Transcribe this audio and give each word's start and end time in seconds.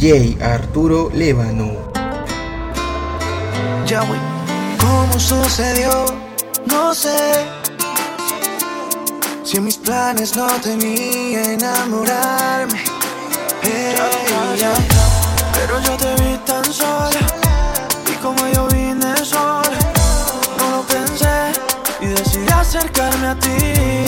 J. 0.00 0.38
Arturo 0.40 1.10
Lébano. 1.12 1.72
Ya 3.84 4.00
¿Cómo 4.78 5.18
sucedió? 5.18 6.04
No 6.66 6.94
sé. 6.94 7.46
Si 9.42 9.56
en 9.56 9.64
mis 9.64 9.76
planes 9.76 10.36
no 10.36 10.46
tenía 10.62 11.52
enamorarme. 11.52 12.80
Hey, 13.62 13.96
ya. 14.56 14.72
Pero 15.54 15.80
yo 15.80 15.96
te 15.96 16.22
vi 16.22 16.36
tan 16.46 16.64
sola. 16.72 17.26
Y 18.06 18.14
como 18.22 18.46
yo 18.54 18.68
vine 18.68 19.16
sola. 19.24 19.78
No 20.58 20.76
lo 20.76 20.82
pensé. 20.82 21.50
Y 22.00 22.06
decidí 22.06 22.46
acercarme 22.52 23.26
a 23.26 23.34
ti. 23.34 24.07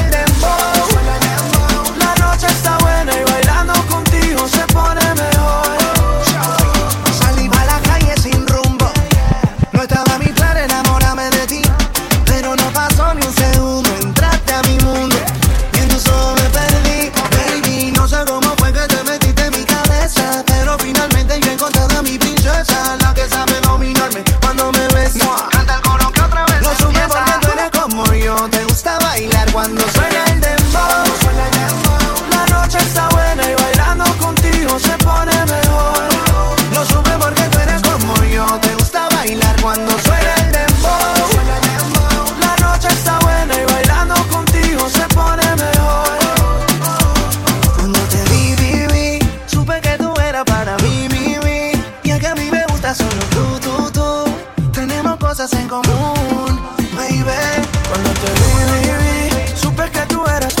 aún, 56.11 56.59
baby. 56.95 57.67
Cuando 57.89 58.09
te 58.21 58.29
vi, 58.39 58.51
vi, 58.71 59.35
vi, 59.35 59.57
supe 59.57 59.89
que 59.91 60.01
tú 60.07 60.23
eras 60.25 60.60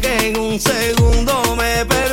que 0.00 0.28
en 0.28 0.38
un 0.38 0.58
segundo 0.58 1.56
me 1.56 1.84
perdí. 1.86 2.03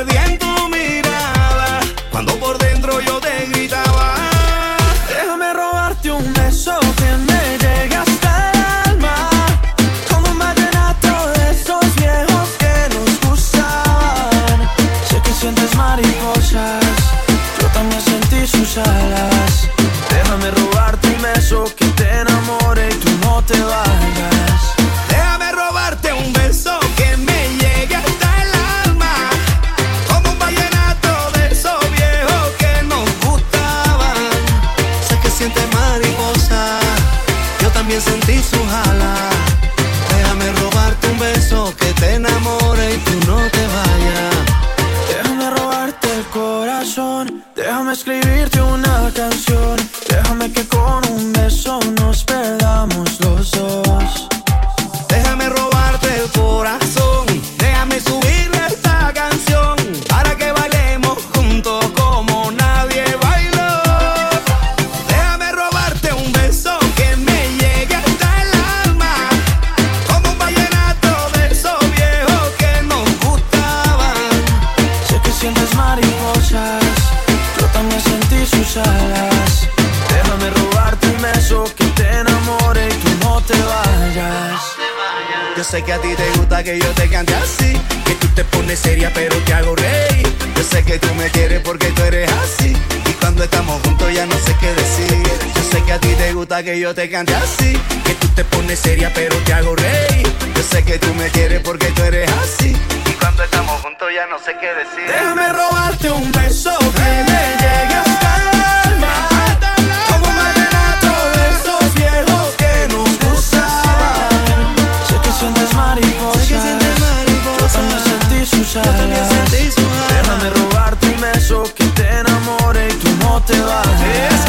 te 123.46 123.60
bajes. 123.60 124.40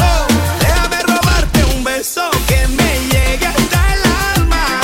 Déjame 0.60 1.02
robarte 1.02 1.64
un 1.76 1.84
beso 1.84 2.30
que 2.46 2.66
me 2.68 2.90
llegue 3.10 3.46
hasta 3.46 3.94
el 3.94 4.02
alma. 4.36 4.80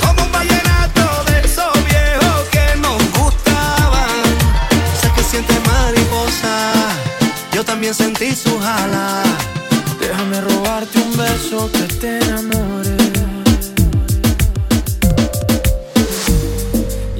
Como 0.00 0.24
un 0.24 0.32
vallenato 0.32 1.24
de 1.28 1.40
esos 1.46 1.72
viejos 1.84 2.48
que 2.50 2.78
nos 2.80 2.98
gustaban. 3.18 4.22
Sé 5.00 5.10
que 5.16 5.22
sientes 5.22 5.58
mariposa, 5.66 6.72
yo 7.52 7.64
también 7.64 7.94
sentí 7.94 8.34
su 8.34 8.58
jala. 8.58 9.22
Déjame 10.00 10.40
robarte 10.40 10.98
un 10.98 11.16
beso 11.16 11.70
que 11.72 11.84
te 12.00 12.18
enamore. 12.18 12.96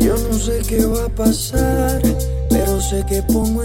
Yo 0.00 0.16
no 0.16 0.38
sé 0.38 0.62
qué 0.68 0.84
va 0.84 1.06
a 1.06 1.08
pasar, 1.08 2.00
pero 2.48 2.80
sé 2.80 3.04
que 3.08 3.22
pongo 3.22 3.55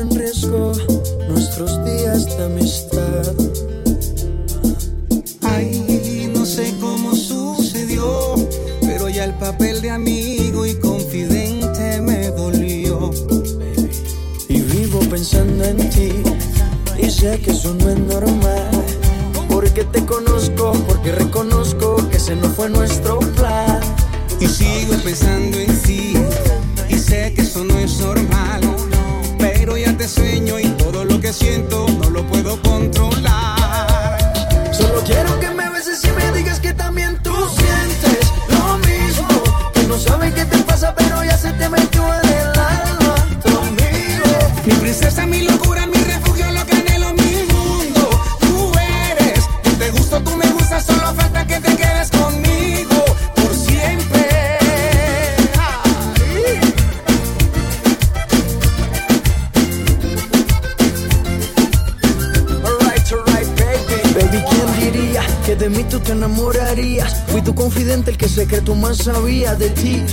sabía 69.01 69.55
de 69.55 69.69
ti. 69.71 70.03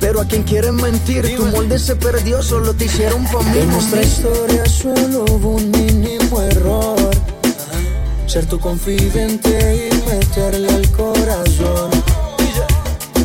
Pero 0.00 0.20
a 0.20 0.24
quien 0.24 0.42
quieren 0.42 0.76
mentir, 0.76 1.36
tu 1.36 1.44
molde 1.46 1.78
se 1.78 1.96
perdió, 1.96 2.42
solo 2.42 2.74
te 2.74 2.86
hicieron 2.86 3.24
pa' 3.24 3.42
mí. 3.42 3.58
En 3.58 3.70
nuestra 3.70 4.02
historia 4.02 4.64
solo 4.66 5.24
hubo 5.30 5.50
un 5.56 5.70
mínimo 5.70 6.40
error. 6.40 7.10
Ser 8.26 8.46
tu 8.46 8.58
confidente 8.58 9.90
y 9.90 10.08
meterle 10.08 10.68
al 10.68 10.90
corazón. 10.92 11.90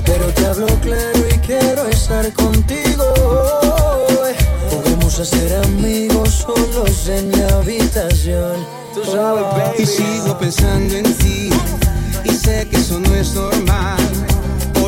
Pero 0.05 0.25
te 0.33 0.45
hablo 0.45 0.67
claro 0.81 1.19
y 1.33 1.37
quiero 1.39 1.87
estar 1.87 2.31
contigo. 2.33 3.05
Podemos 4.69 5.19
hacer 5.19 5.63
amigos 5.63 6.45
solos 6.45 7.07
en 7.07 7.29
mi 7.29 7.41
habitación. 7.41 8.65
Tú 8.93 9.03
sabes, 9.05 9.43
baby. 9.43 9.83
Y 9.83 9.85
sigo 9.85 10.37
pensando 10.37 10.95
en 10.95 11.13
ti. 11.15 11.49
Y 12.25 12.31
sé 12.31 12.67
que 12.69 12.77
eso 12.77 12.99
no 12.99 13.15
es 13.15 13.33
normal 13.33 14.16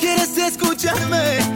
¿Quieres 0.00 0.34
escucharme? 0.38 1.49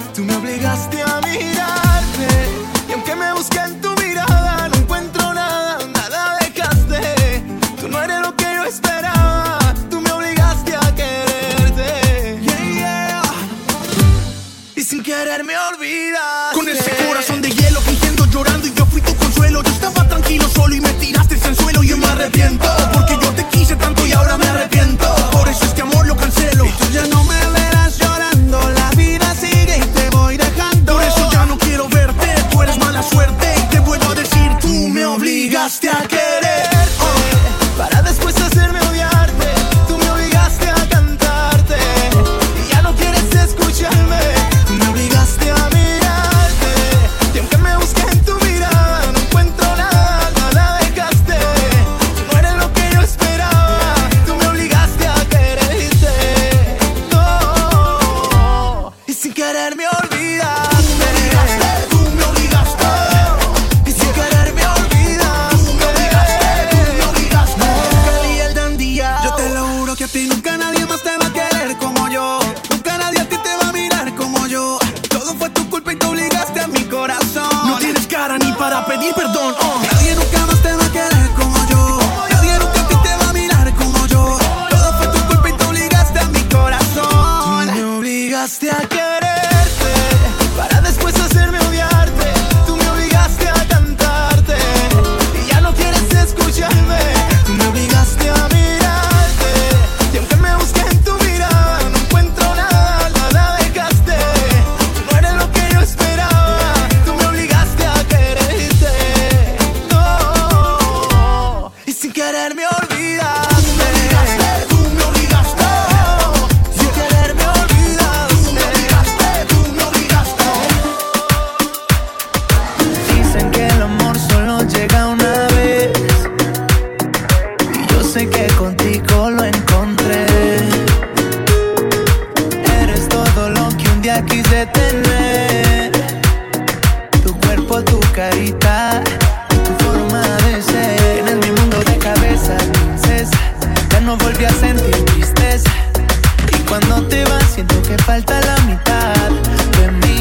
Y 146.52 146.58
cuando 146.68 147.02
te 147.06 147.24
vas, 147.24 147.44
siento 147.54 147.80
que 147.82 147.96
falta 147.98 148.40
la 148.40 148.56
mitad 148.62 149.30
de 149.78 149.90
mí. 149.90 150.13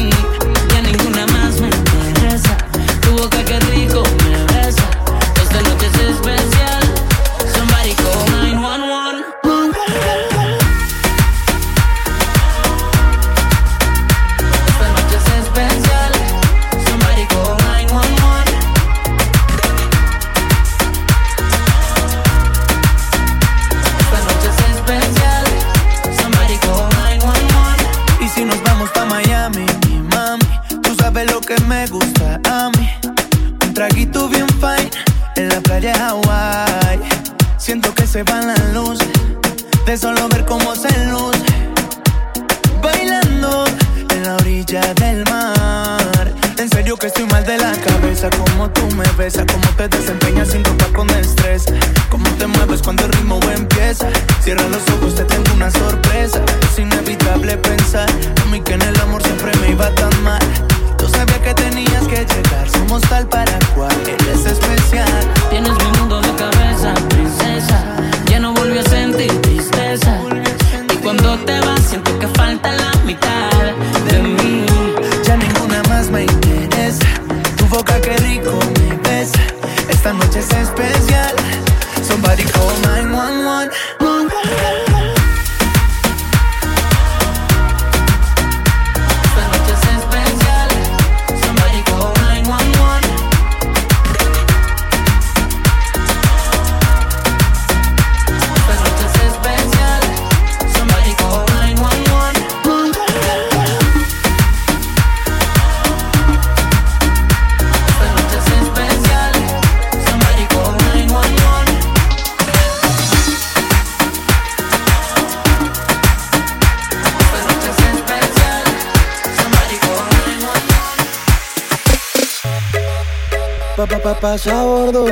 Pa, 123.84 123.98
pa, 123.98 123.98
pa, 123.98 124.14
pasa 124.14 124.50
a 124.50 124.64
bordo, 124.64 125.04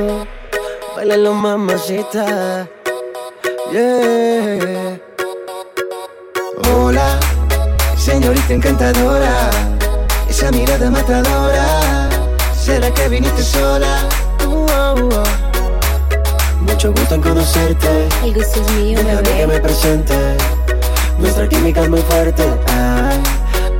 bailalo 0.96 1.34
mamacita, 1.34 2.66
yeah. 3.70 4.98
Hola, 6.72 7.20
señorita 7.98 8.54
encantadora, 8.54 9.50
esa 10.26 10.50
mirada 10.52 10.90
matadora. 10.90 12.08
¿Será 12.56 12.90
que 12.94 13.10
viniste 13.10 13.42
sola? 13.42 14.08
Uh, 14.46 14.64
uh, 14.64 15.04
uh. 15.04 16.62
Mucho 16.62 16.94
gusto 16.94 17.16
en 17.16 17.20
conocerte, 17.20 18.08
El 18.24 18.32
gusto 18.32 18.58
es 18.58 18.70
mío, 18.72 18.98
déjame 19.04 19.36
que 19.36 19.46
me 19.48 19.60
presente. 19.60 20.14
Nuestra 21.18 21.46
química 21.46 21.82
es 21.82 21.90
muy 21.90 22.00
fuerte, 22.00 22.42
ay, 22.68 23.20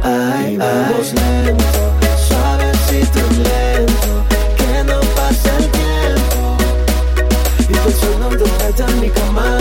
ay, 0.02 0.56
Vamos 0.58 1.14
lento, 1.14 1.64
suavecito 2.28 3.20
lento, 3.40 3.71
te 8.36 8.82
en 8.82 9.00
mi 9.00 9.10
cama, 9.10 9.58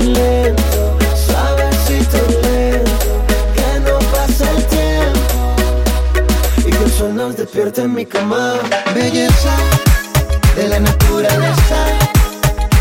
y 0.00 0.04
lento, 0.04 0.96
suavecito 1.26 2.16
lento, 2.42 3.10
que 3.54 3.80
no 3.80 3.98
pase 4.10 4.44
el 4.56 4.64
tiempo. 4.66 5.54
Y 6.66 6.70
que 6.70 6.84
el 6.84 6.90
sol 6.90 7.14
nos 7.14 7.36
despierte 7.36 7.82
en 7.82 7.94
mi 7.94 8.06
cama. 8.06 8.54
Belleza 8.94 9.54
de 10.56 10.68
la 10.68 10.80
naturaleza. 10.80 11.78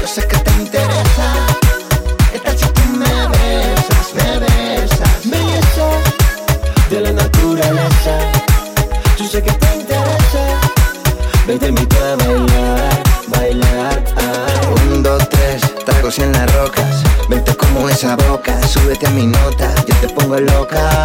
Yo 0.01 0.07
sé 0.07 0.27
que 0.27 0.37
te 0.37 0.51
interesa. 0.51 1.27
¿Qué 2.31 2.39
tal 2.39 2.57
si 2.57 2.65
tú 2.65 2.81
me 2.91 3.27
besas, 3.33 4.13
me 4.15 4.39
besas? 4.39 5.19
Belleza 5.25 5.87
de 6.89 7.01
la 7.01 7.11
naturaleza. 7.11 8.15
Yo 9.17 9.27
sé 9.27 9.41
que 9.41 9.51
te 9.51 9.75
interesa. 9.75 10.43
Ven, 11.47 11.59
te 11.59 11.67
invito 11.67 11.95
a 11.97 12.15
bailar. 12.15 12.94
Tres, 16.05 16.15
tragos 16.15 16.19
en 16.19 16.31
las 16.31 16.55
rocas. 16.55 17.03
Vente 17.29 17.55
como 17.55 17.89
esa 17.89 18.15
boca, 18.15 18.61
súbete 18.67 19.07
a 19.07 19.09
mi 19.11 19.25
nota, 19.25 19.73
yo 19.87 19.95
te 19.95 20.09
pongo 20.09 20.37
loca. 20.39 21.03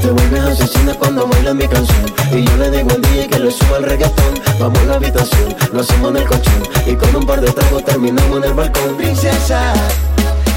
Te 0.00 0.10
vuelves 0.10 0.42
asesina 0.42 0.94
cuando 0.94 1.28
baila 1.28 1.54
mi 1.54 1.68
canción 1.68 2.04
Y 2.32 2.44
yo 2.44 2.56
le 2.56 2.70
digo 2.72 2.90
al 2.90 3.00
DJ 3.02 3.28
que 3.28 3.38
le 3.38 3.52
suba 3.52 3.76
el 3.76 3.84
reggaetón 3.84 4.34
Vamos 4.58 4.78
a 4.80 4.84
la 4.84 4.94
habitación, 4.94 5.54
lo 5.72 5.80
hacemos 5.80 6.10
en 6.10 6.16
el 6.16 6.24
colchón 6.24 6.62
Y 6.86 6.96
con 6.96 7.14
un 7.14 7.24
par 7.24 7.40
de 7.40 7.52
tragos 7.52 7.84
terminamos 7.84 8.38
en 8.38 8.44
el 8.44 8.52
balcón 8.52 8.96
Princesa, 8.96 9.72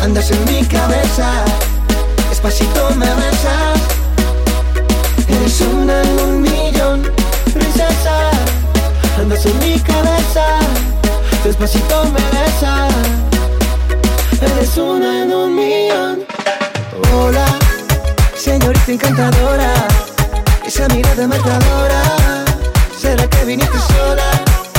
andas 0.01 0.31
en 0.31 0.45
mi 0.45 0.65
cabeza. 0.65 1.43
Despacito 2.29 2.89
me 2.95 3.05
besas. 3.05 3.79
Eres 5.27 5.61
una 5.61 6.01
en 6.01 6.19
un 6.19 6.41
millón 6.41 7.03
Princesa, 7.53 8.31
andas 9.19 9.45
en 9.45 9.59
mi 9.59 9.79
cabeza 9.79 10.59
Despacito 11.45 12.05
me 12.05 12.19
besas 12.31 12.91
Eres 14.41 14.75
una 14.77 15.21
en 15.21 15.31
un 15.31 15.55
millón 15.55 16.25
Hola, 17.13 17.45
señorita 18.35 18.91
encantadora. 18.91 19.73
Esa 20.65 20.87
mirada 20.87 21.27
matadora. 21.27 22.01
¿Será 22.99 23.27
que 23.27 23.45
viniste 23.45 23.77
sola? 23.77 24.31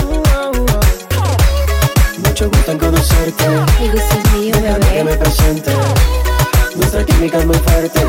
Uh, 0.02 0.14
uh, 0.14 0.62
uh. 0.62 2.26
Mucho 2.26 2.50
gusto 2.50 2.72
en 2.72 2.78
conocerte 2.78 3.44
El 3.80 3.92
gusto 3.92 4.16
es 4.18 4.32
mío, 4.32 4.56
Déjame 4.60 4.86
que 4.86 5.04
me 5.04 5.10
bebé. 5.12 5.16
presente 5.18 5.72
Nuestra 6.74 7.04
química 7.04 7.38
es 7.38 7.46
muy 7.46 7.56
fuerte 7.58 8.00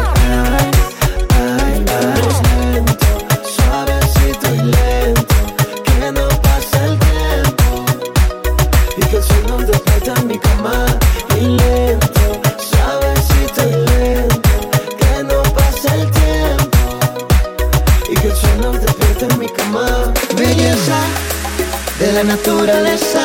naturaleza. 22.48 23.20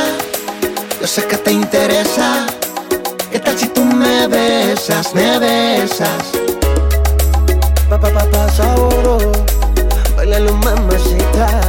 Yo 1.00 1.06
sé 1.06 1.24
que 1.28 1.36
te 1.36 1.52
interesa. 1.52 2.46
¿Qué 3.30 3.38
tal 3.38 3.56
si 3.56 3.68
tú 3.68 3.84
me 3.84 4.26
besas, 4.26 5.14
me 5.14 5.38
besas? 5.38 6.24
Pa, 7.88 8.00
pa, 8.00 8.10
pa, 8.10 8.48
saboro 8.50 9.18
Bailalo 10.16 10.54
mamacita 10.54 11.60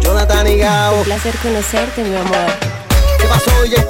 Jonathan 0.00 0.46
y 0.48 0.58
Gao 0.58 0.98
Un 0.98 1.04
placer 1.04 1.34
conocerte, 1.42 2.04
mi 2.04 2.16
amor. 2.16 2.50
¿Qué 3.18 3.26
pasó, 3.28 3.62
DJ 3.62 3.82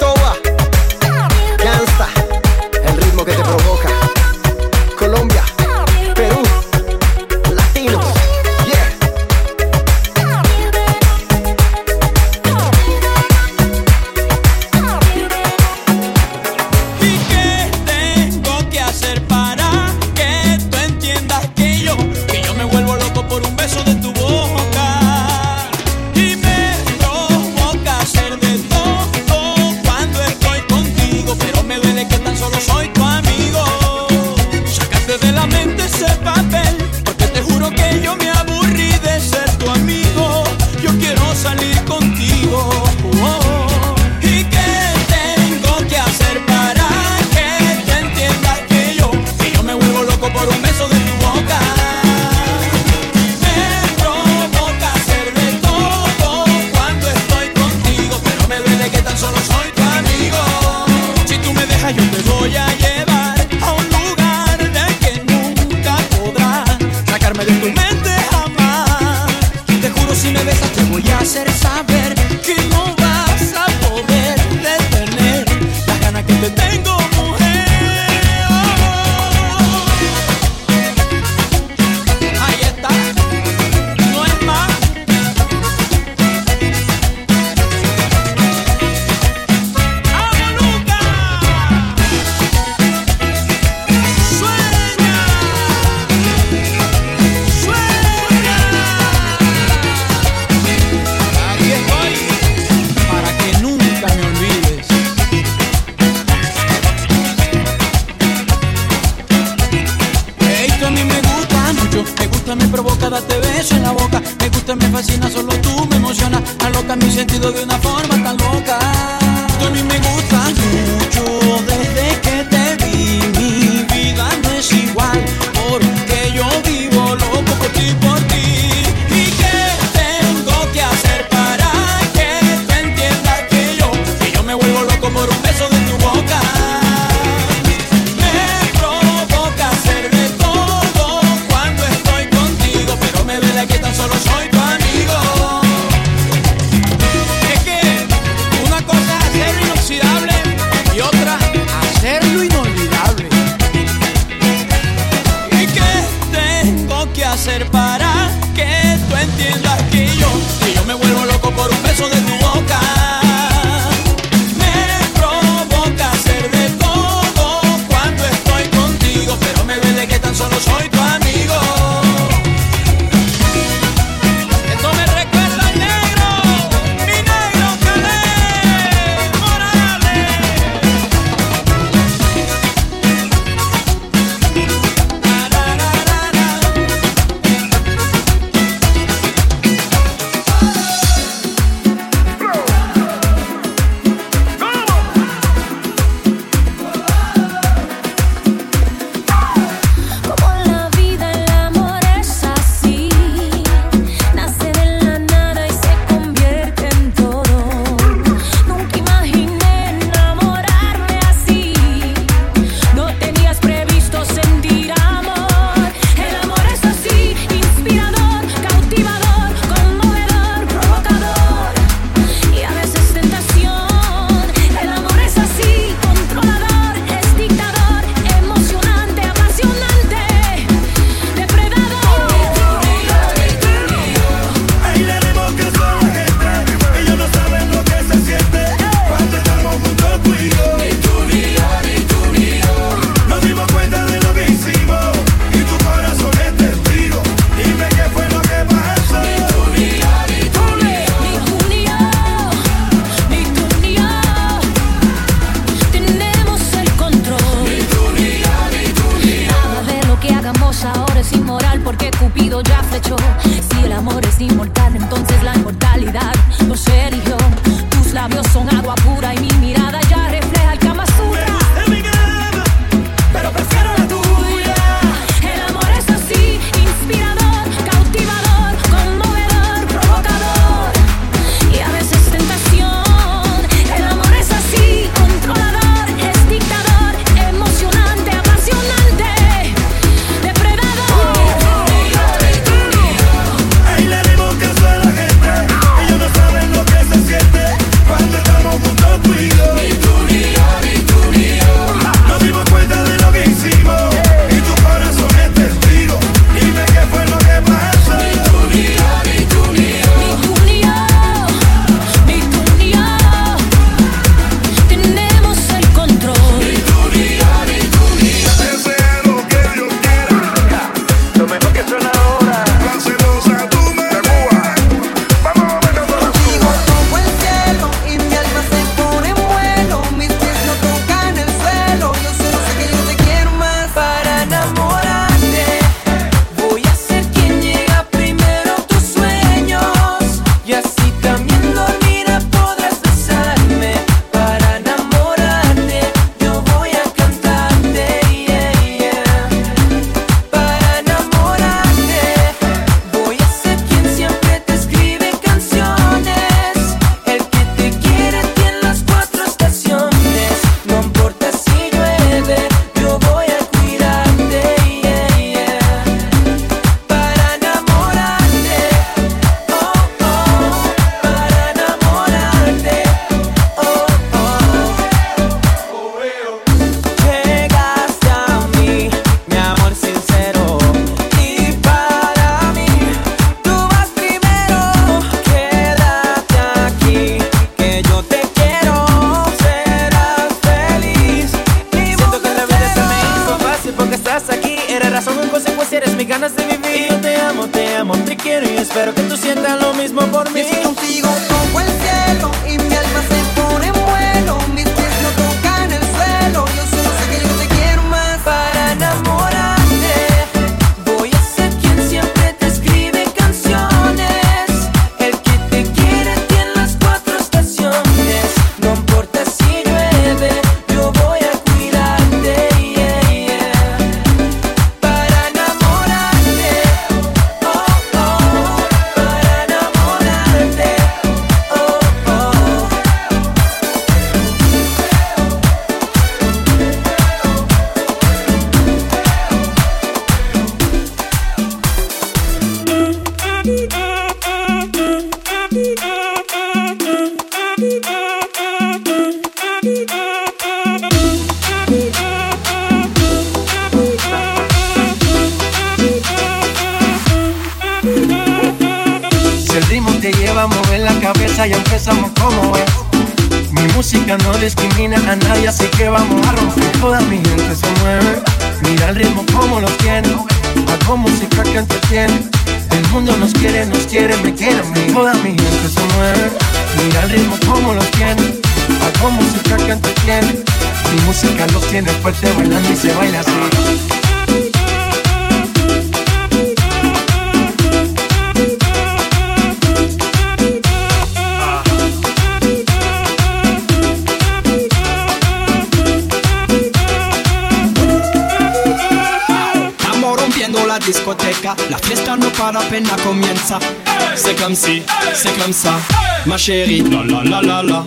ma 506.47 506.57
chérie, 506.57 507.03
la 507.03 507.23
la 507.23 507.43
la 507.43 507.61
la 507.61 507.83
la. 507.83 508.05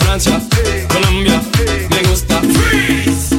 Francia, 0.00 0.40
Colombia, 0.88 1.40
me 1.90 2.08
gusta. 2.08 2.40
Freeze. 2.40 3.36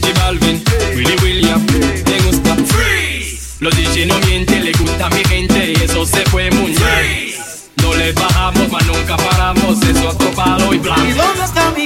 J 0.00 0.12
Balvin, 0.18 0.62
Willy 0.96 1.16
William, 1.22 1.60
me 2.06 2.20
gusta. 2.26 2.56
Freeze. 2.66 3.56
Los 3.60 3.74
DJ 3.76 4.06
no 4.06 4.18
mienten, 4.26 4.64
le 4.64 4.72
gusta 4.72 5.06
a 5.06 5.10
mi 5.10 5.24
gente 5.24 5.72
y 5.72 5.84
eso 5.84 6.06
se 6.06 6.24
fue 6.26 6.50
muy 6.50 6.72
bien. 6.72 7.34
No 7.76 7.94
le 7.94 8.12
bajamos, 8.12 8.70
mas 8.70 8.86
nunca 8.86 9.16
paramos, 9.16 9.82
eso 9.82 10.08
ha 10.08 10.18
topado 10.18 10.72
y 10.72 10.78
blanco. 10.78 11.04
¿Y 11.06 11.12
dónde 11.12 11.44
está 11.44 11.70
mi? 11.70 11.82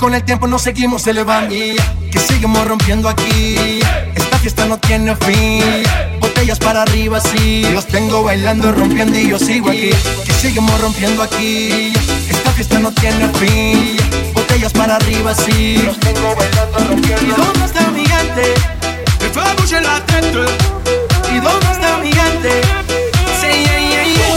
con 0.00 0.14
el 0.14 0.24
tiempo 0.24 0.46
nos 0.46 0.62
seguimos 0.62 1.06
elevando. 1.06 1.54
Que 1.54 2.18
seguimos 2.18 2.66
rompiendo 2.66 3.08
aquí. 3.08 3.80
Esta 4.16 4.38
fiesta 4.38 4.64
no 4.64 4.78
tiene 4.78 5.14
fin. 5.14 5.62
Botellas 6.18 6.58
para 6.58 6.82
arriba, 6.82 7.20
sí. 7.20 7.66
Los 7.74 7.86
tengo 7.86 8.22
bailando, 8.22 8.72
rompiendo 8.72 9.18
y 9.18 9.28
yo 9.28 9.38
sigo 9.38 9.68
aquí. 9.68 9.90
Que 10.24 10.32
seguimos 10.32 10.80
rompiendo 10.80 11.22
aquí. 11.22 11.92
Esta 12.30 12.50
fiesta 12.52 12.78
no 12.78 12.90
tiene 12.92 13.28
fin. 13.34 13.96
Botellas 14.32 14.72
para 14.72 14.96
arriba, 14.96 15.34
sí. 15.34 15.82
Los 15.84 16.00
tengo 16.00 16.34
bailando, 16.34 16.78
rompiendo. 16.78 17.22
¿Y 17.22 17.30
dónde 17.30 17.64
está 17.66 17.90
mi 17.90 18.06
gente? 18.06 18.54
Me 19.20 19.28
fue 19.28 19.42
la 19.44 20.02
¿Y 21.30 21.40
dónde 21.40 21.72
está 21.72 21.98
mi 21.98 22.12
gente? 22.12 22.62
Sí, 23.40 23.64
yeah, 23.64 23.78
yeah, 23.78 24.04
yeah. 24.04 24.30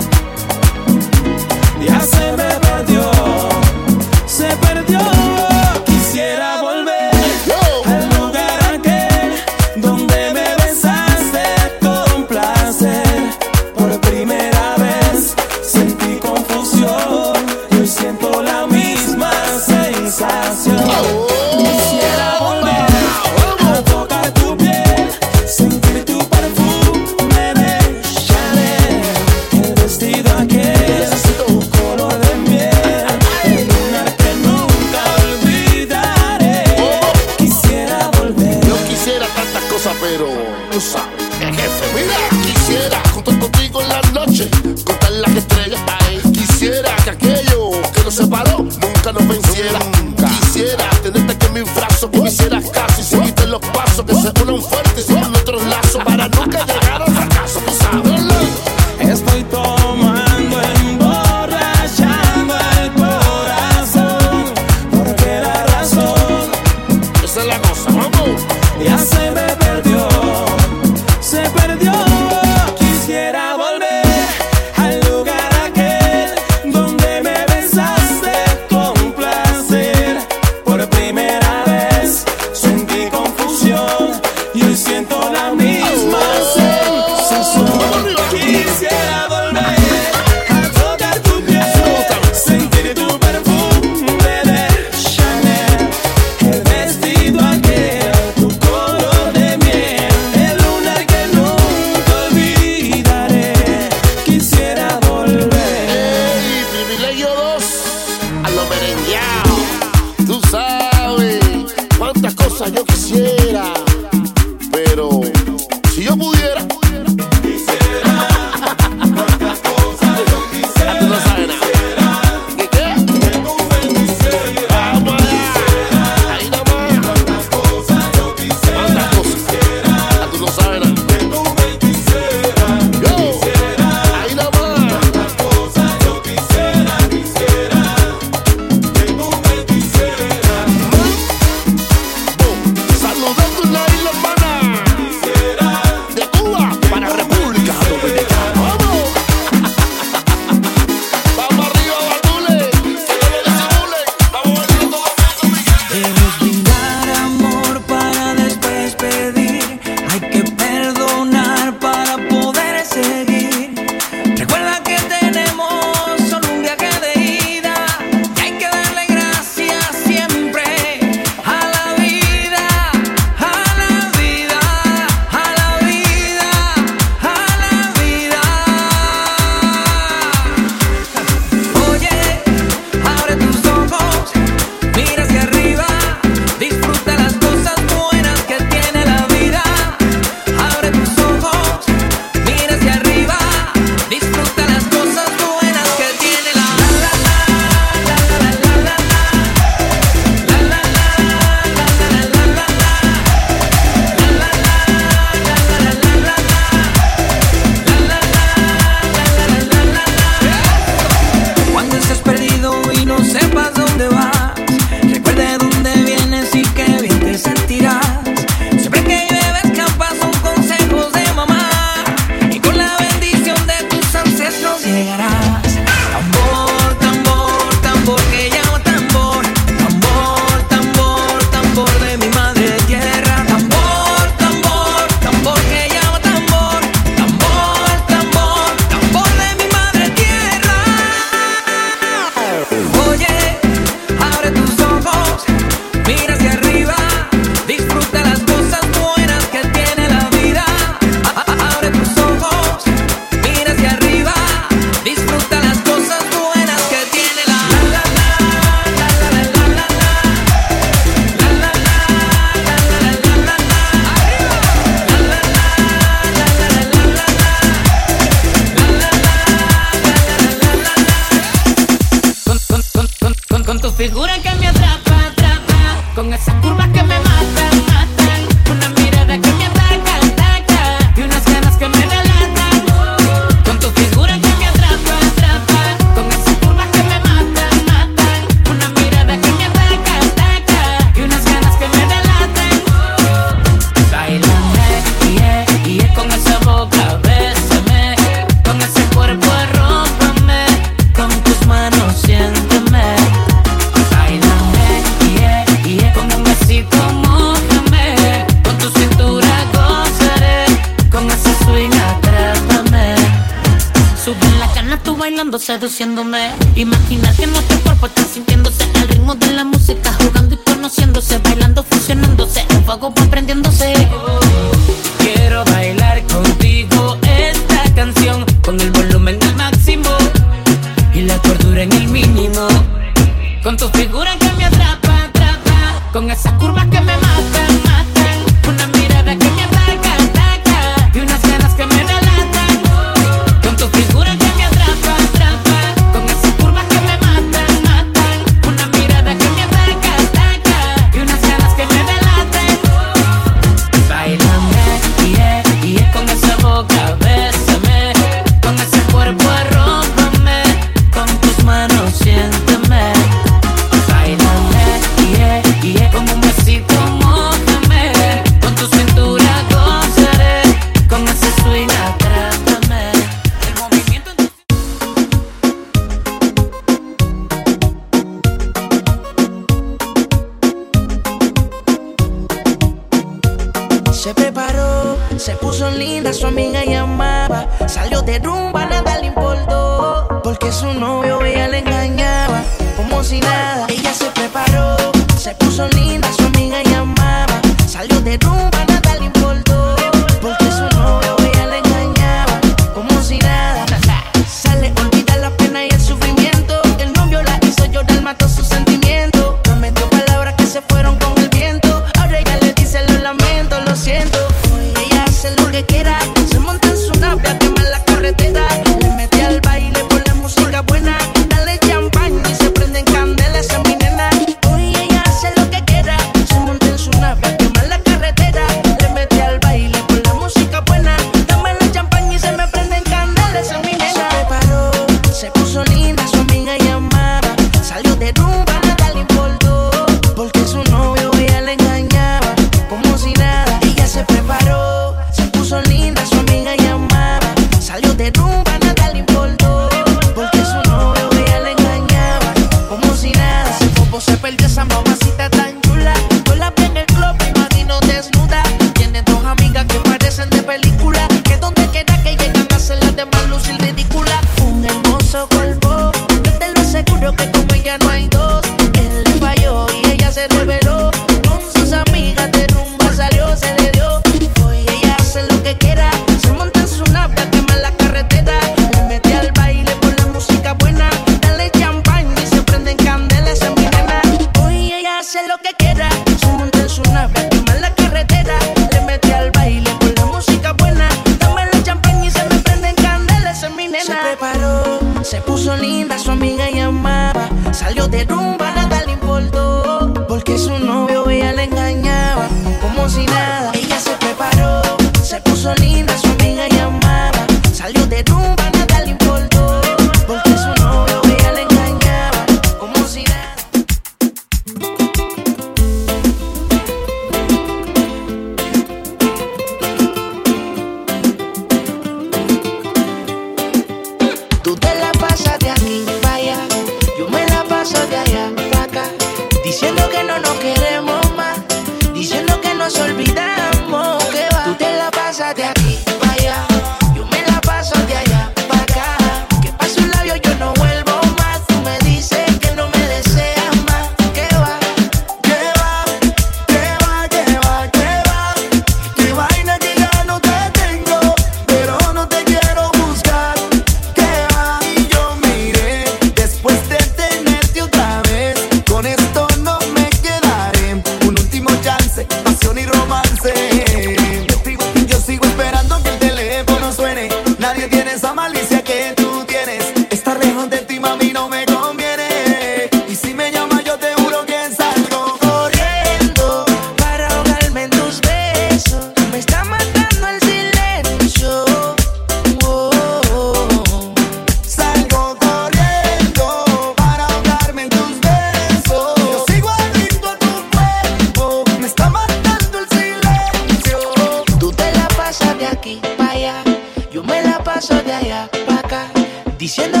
diciendo 599.73 600.00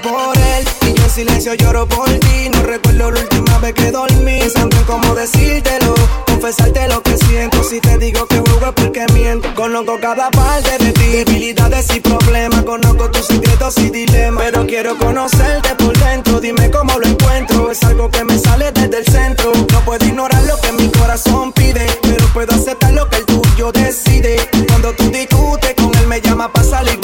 por 0.00 0.36
él 0.36 0.64
y 0.86 0.94
yo 0.94 1.04
en 1.04 1.10
silencio 1.10 1.54
lloro 1.54 1.86
por 1.86 2.08
ti. 2.08 2.48
No 2.52 2.62
recuerdo 2.62 3.10
la 3.10 3.20
última 3.20 3.58
vez 3.58 3.74
que 3.74 3.90
dormí, 3.90 4.38
pensando 4.38 4.76
en 4.76 4.84
cómo 4.84 5.14
decírtelo, 5.14 5.94
confesarte 6.26 6.88
lo 6.88 7.02
que 7.02 7.16
siento. 7.18 7.62
Si 7.64 7.80
te 7.80 7.98
digo 7.98 8.26
que 8.26 8.38
juego 8.38 8.66
es 8.66 8.72
porque 8.72 9.04
miento. 9.12 9.54
Conozco 9.54 9.98
cada 10.00 10.30
parte 10.30 10.78
de 10.78 10.92
ti, 10.92 11.06
debilidades 11.24 11.94
y 11.94 12.00
problemas. 12.00 12.62
Conozco 12.62 13.10
tus 13.10 13.26
secretos 13.26 13.76
y 13.78 13.90
dilemas, 13.90 14.44
pero 14.44 14.66
quiero 14.66 14.96
conocerte 14.96 15.74
por 15.74 15.96
dentro. 15.98 16.40
Dime 16.40 16.70
cómo 16.70 16.98
lo 16.98 17.06
encuentro, 17.06 17.70
es 17.70 17.82
algo 17.82 18.10
que 18.10 18.24
me 18.24 18.38
sale 18.38 18.72
desde 18.72 18.98
el 18.98 19.04
centro. 19.06 19.52
No 19.72 19.80
puedo 19.84 20.04
ignorar 20.06 20.42
lo 20.44 20.58
que 20.60 20.72
mi 20.72 20.88
corazón 20.90 21.52
pide, 21.52 21.86
pero 22.02 22.26
puedo 22.32 22.54
aceptar 22.54 22.92
lo 22.92 23.08
que 23.10 23.16
el 23.16 23.26
tuyo 23.26 23.72
decide. 23.72 24.36
Cuando 24.68 24.92
tú 24.94 25.10
discutes 25.10 25.74
con 25.74 25.94
él 25.96 26.06
me 26.06 26.20
llama 26.20 26.50
para 26.52 26.66
salir 26.66 27.01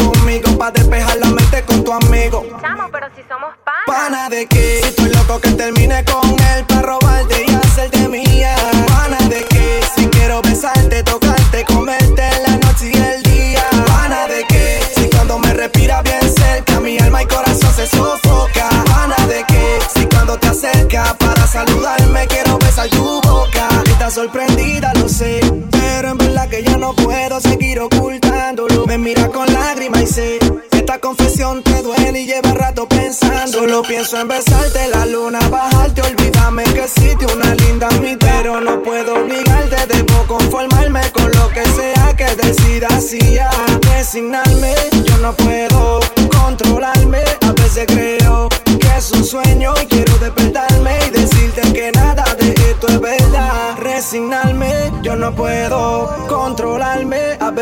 pana 3.88 4.28
de 4.28 4.46
que 4.46 4.80
estoy 4.80 5.10
loco 5.14 5.40
que 5.40 5.50
termine 5.52 6.04
con 6.04 6.28
él 6.28 6.64
para 6.66 6.82
robarte. 6.82 7.47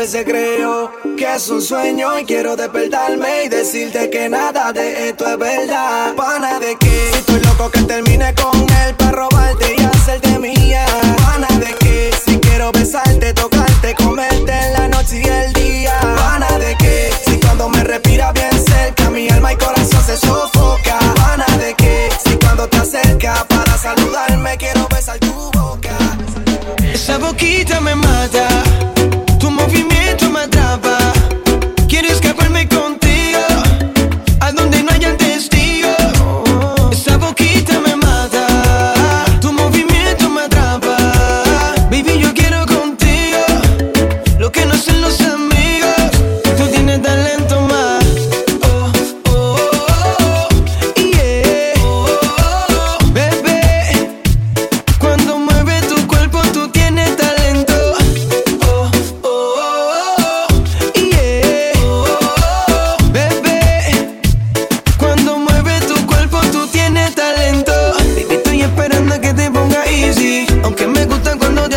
veces 0.07 0.23
creo 0.23 0.89
que 1.17 1.35
es 1.35 1.49
un 1.49 1.61
sueño 1.61 2.17
y 2.17 2.23
quiero 2.23 2.55
despertarme 2.55 3.43
y 3.43 3.49
decirte 3.49 4.09
que 4.09 4.29
nada 4.29 4.71
de 4.71 5.09
esto 5.09 5.27
es 5.27 5.37
verdad. 5.37 6.15
Pana 6.15 6.59
de 6.59 6.77
que 6.77 7.09
estoy 7.09 7.41
loco 7.41 7.69
que 7.69 7.81
termine 7.81 8.33
con 8.35 8.57
él 8.57 8.95
para 8.95 9.11
robarte 9.11 9.75
y 9.77 9.83
hacerte 9.83 10.39
mía. 10.39 10.85
Pana 11.17 11.47
de 11.59 11.75
qué 11.79 12.11
si 12.25 12.39
quiero 12.39 12.71
besarte, 12.71 13.33
tocarte, 13.33 13.95
comerte 13.95 14.53
en 14.53 14.73
la 14.73 14.87
noche 14.87 15.21
y 15.21 15.27
el 15.27 15.51
día. 15.51 15.99
Pana 15.99 16.57
de 16.57 16.77
que 16.77 17.11
si 17.25 17.37
cuando 17.41 17.67
me 17.67 17.83
respira 17.83 18.31
bien 18.31 18.65
cerca, 18.65 19.09
mi 19.09 19.27
alma 19.27 19.51
y 19.51 19.57
corazón 19.57 20.03
se 20.05 20.15
sofoca. 20.15 20.99
Pana 21.15 21.47
de 21.57 21.73
que 21.73 22.09
si 22.25 22.37
cuando 22.37 22.65
te 22.69 22.77
acerca 22.77 23.45
para 23.49 23.77
saludarme, 23.77 24.55
quiero 24.57 24.87
besar 24.87 25.19
tu 25.19 25.51
boca. 25.51 25.97
Esa 26.93 27.17
boquita 27.17 27.81
me 27.81 27.93
mata 27.93 28.47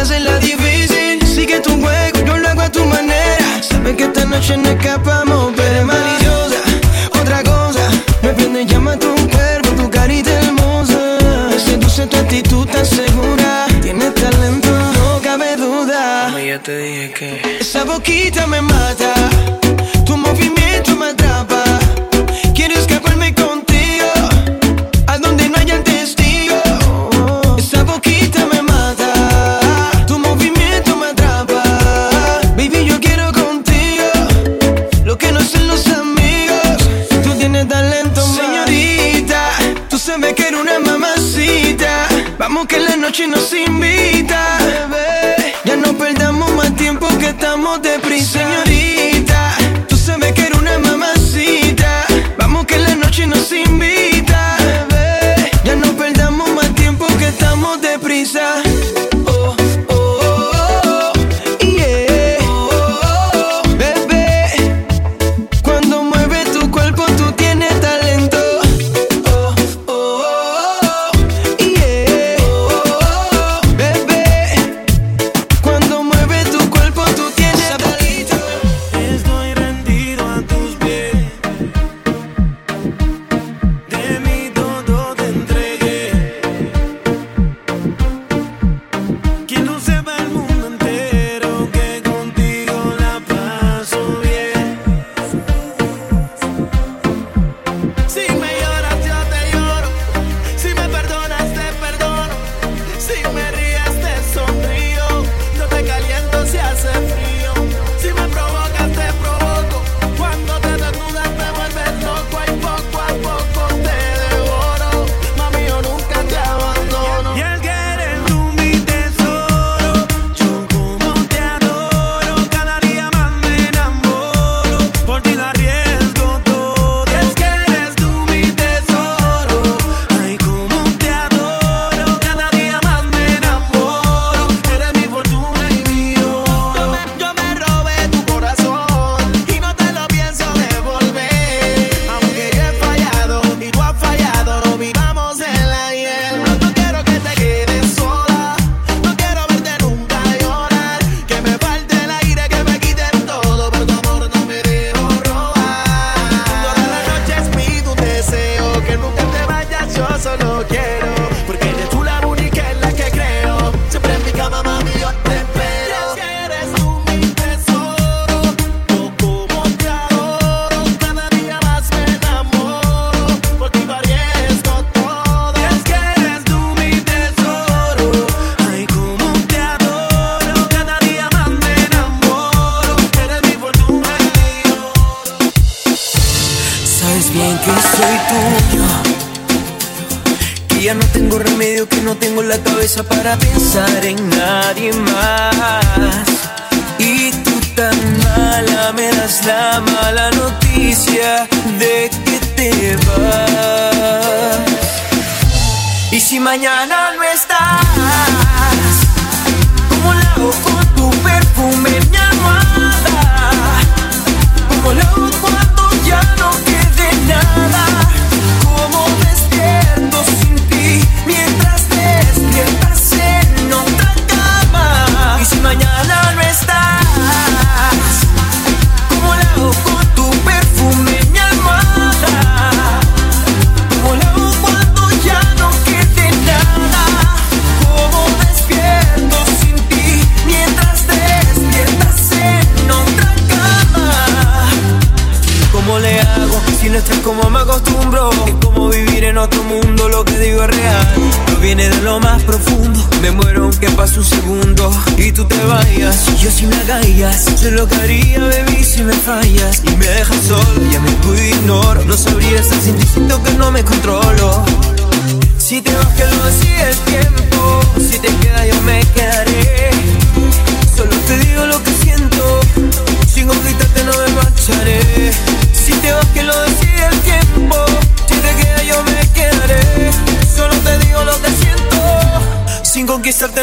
te 0.01 0.15
haces 0.15 0.23
la 0.23 0.39
difícil. 0.39 1.27
Sigue 1.27 1.61
tu 1.61 1.71
juego, 1.81 2.25
yo 2.25 2.39
lo 2.39 2.49
hago 2.49 2.63
a 2.63 2.71
tu 2.71 2.85
manera. 2.85 3.63
Sabes 3.63 3.97
que 3.97 4.05
esta 4.05 4.25
noche 4.25 4.57
no 4.57 4.71
escapamos, 4.71 5.53
pero 5.57 5.77
es 5.81 5.85
maliciosa. 5.85 6.61
Otra 7.21 7.43
cosa, 7.43 7.87
me 8.23 8.33
prende 8.33 8.65
llama 8.65 8.93
a 8.93 8.99
tu 8.99 9.15
cuerpo, 9.29 9.71
tu 9.77 9.91
carita 9.91 10.31
hermosa. 10.31 11.19
Me 11.51 11.59
seduce 11.59 12.07
tu 12.07 12.17
actitud 12.17 12.67
tan 12.69 12.87
segura. 12.87 13.67
Tienes 13.83 14.15
talento, 14.15 14.71
no 14.71 15.21
cabe 15.23 15.57
duda. 15.57 16.29
Mami, 16.31 16.47
ya 16.47 16.59
te 16.59 16.79
dije 16.79 17.13
que 17.13 17.59
esa 17.61 17.85
boquita 17.85 18.47
me 18.47 18.63
mata. 18.63 19.30
vamos 47.71 47.83
deprisa 47.83 48.40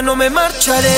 no 0.01 0.15
me 0.15 0.29
marcharé. 0.29 0.96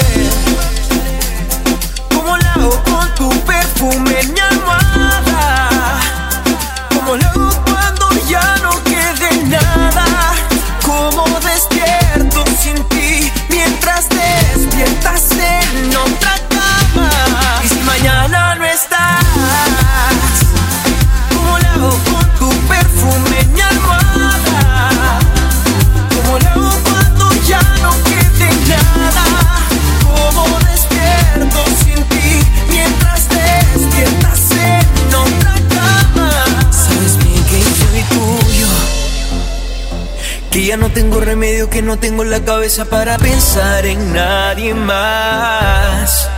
que 41.80 41.86
no 41.86 41.98
tengo 41.98 42.26
la 42.26 42.42
cabeza 42.44 42.84
para 42.84 43.18
pensar 43.18 43.86
en 43.86 44.12
nadie 44.12 44.74
más. 44.74 46.30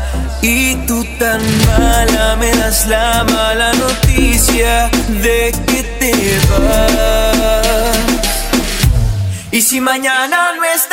Y 0.43 0.75
tú 0.85 1.03
tan 1.17 1.41
mala 1.65 2.35
me 2.35 2.51
das 2.57 2.85
la 2.85 3.23
mala 3.23 3.73
noticia 3.73 4.91
de 5.23 5.51
que 5.65 5.81
te 5.99 6.11
vas. 6.59 7.97
Y 9.51 9.61
si 9.63 9.81
mañana 9.81 10.53
no 10.57 10.63
estás 10.63 10.90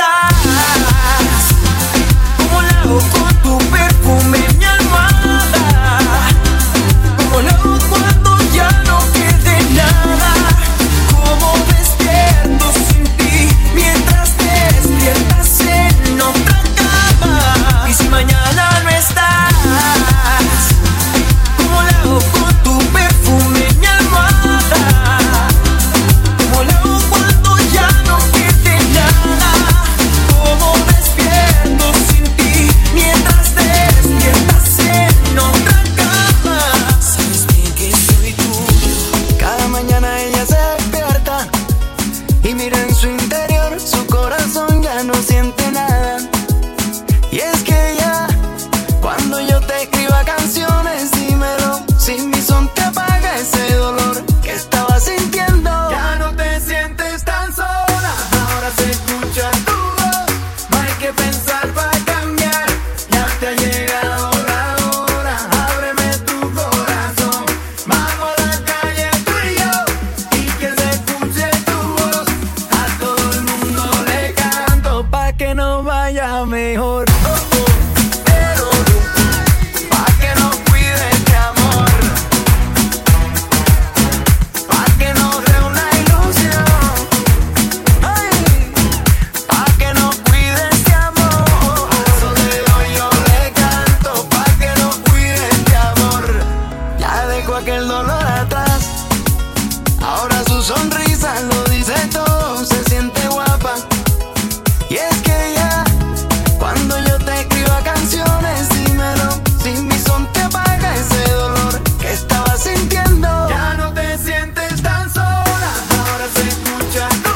Yeah. 116.99 117.28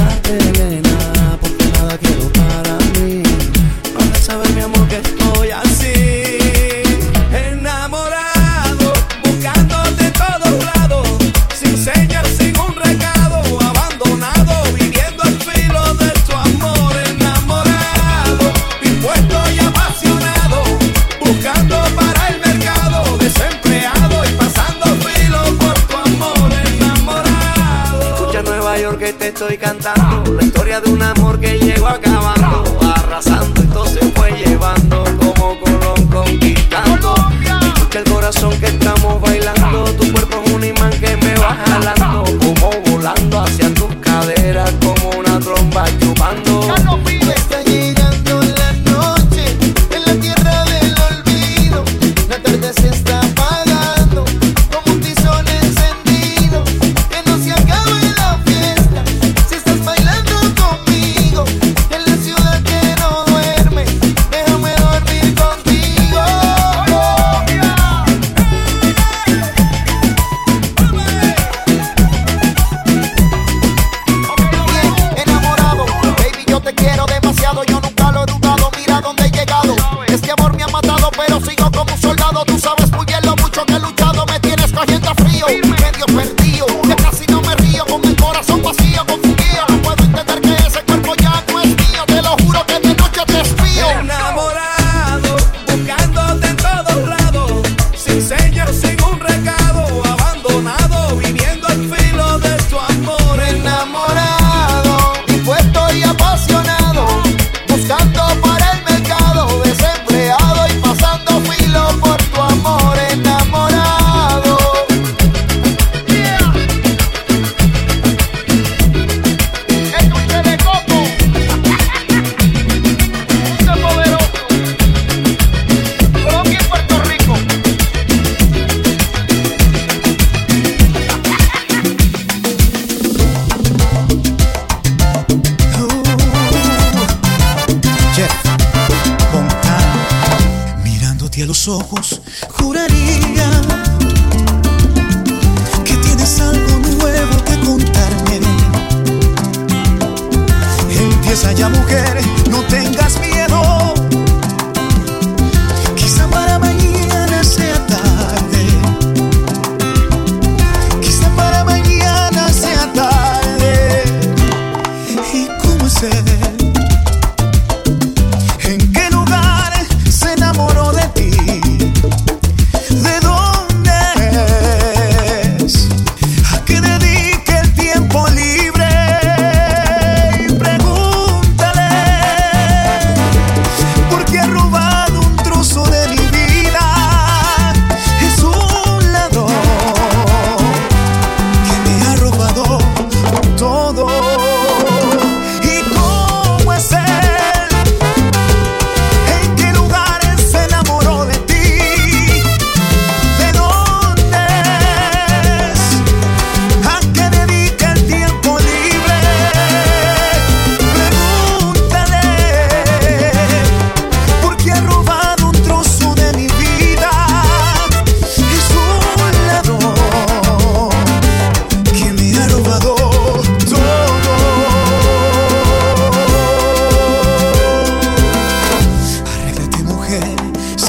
tocarte, 0.00 0.38
nena, 0.58 1.38
porque 1.40 1.64
nada 1.72 1.98
quiero 1.98 2.30
para 2.32 2.69
estoy 29.40 29.56
cantando 29.56 30.34
la 30.34 30.42
historia 30.42 30.82
de 30.82 30.90
un 30.90 31.00
amor 31.00 31.40
que 31.40 31.58
llegó 31.58 31.88
acabando, 31.88 32.78
arrasando, 32.94 33.62
entonces 33.62 34.04
fue 34.14 34.32
llevando 34.32 35.02
como 35.18 35.58
Colón 35.58 36.06
conquistando. 36.08 37.14
Escucha 37.74 38.00
el 38.00 38.04
corazón 38.04 38.60
que 38.60 38.66
estamos 38.66 39.18
bailando, 39.18 39.84
tu 39.94 40.12
cuerpo 40.12 40.42
es 40.44 40.52
un 40.52 40.62
imán 40.62 40.90
que 40.90 41.16
me 41.16 41.34
va 41.36 41.56
jalando, 41.56 42.24
como 42.38 42.70
volando 42.90 43.40
hacia 43.40 43.72
tus 43.72 43.94
caderas 43.96 44.70
con 44.84 44.99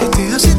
se 0.02 0.10
te 0.10 0.34
hace 0.34 0.51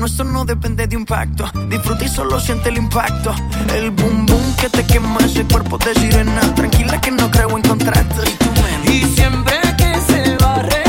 nuestro 0.00 0.24
no 0.24 0.46
depende 0.46 0.86
de 0.86 0.96
un 0.96 1.04
pacto. 1.04 1.44
Disfruta 1.68 2.08
solo 2.08 2.40
siente 2.40 2.70
el 2.70 2.78
impacto. 2.78 3.34
El 3.74 3.90
boom 3.90 4.24
boom 4.24 4.56
que 4.56 4.70
te 4.70 4.84
quema 4.86 5.18
ese 5.20 5.44
cuerpo 5.44 5.76
de 5.76 5.94
sirena. 5.94 6.40
Tranquila 6.54 6.98
que 7.00 7.10
no 7.10 7.30
creo 7.30 7.50
en 7.56 7.62
contratos. 7.62 8.24
Y 8.84 9.02
siempre 9.14 9.60
que 9.76 9.94
se 10.00 10.36
va 10.38 10.54
a 10.54 10.56
barre. 10.56 10.79